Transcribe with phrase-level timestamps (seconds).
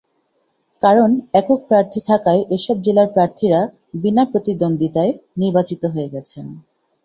[0.81, 3.59] কারণ, একক প্রার্থী থাকায় এসব জেলার প্রার্থীরা
[3.95, 6.45] বিনা প্রতিদ্বন্দ্বিতায় নির্বাচিত হয়ে গেছেন।